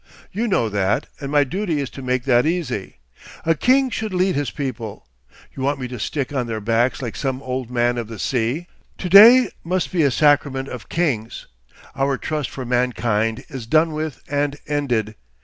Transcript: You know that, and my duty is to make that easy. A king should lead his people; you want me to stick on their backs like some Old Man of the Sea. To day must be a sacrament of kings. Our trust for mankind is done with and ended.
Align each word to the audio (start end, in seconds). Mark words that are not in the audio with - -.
You 0.31 0.47
know 0.47 0.67
that, 0.67 1.05
and 1.19 1.31
my 1.31 1.43
duty 1.43 1.79
is 1.79 1.91
to 1.91 2.01
make 2.01 2.23
that 2.23 2.43
easy. 2.47 2.95
A 3.45 3.53
king 3.53 3.91
should 3.91 4.15
lead 4.15 4.33
his 4.33 4.49
people; 4.49 5.05
you 5.55 5.61
want 5.61 5.79
me 5.79 5.87
to 5.89 5.99
stick 5.99 6.33
on 6.33 6.47
their 6.47 6.59
backs 6.59 7.03
like 7.03 7.15
some 7.15 7.39
Old 7.43 7.69
Man 7.69 7.99
of 7.99 8.07
the 8.07 8.17
Sea. 8.17 8.65
To 8.97 9.09
day 9.09 9.51
must 9.63 9.91
be 9.91 10.01
a 10.01 10.09
sacrament 10.09 10.67
of 10.69 10.89
kings. 10.89 11.45
Our 11.95 12.17
trust 12.17 12.49
for 12.49 12.65
mankind 12.65 13.45
is 13.47 13.67
done 13.67 13.91
with 13.93 14.23
and 14.27 14.57
ended. 14.65 15.13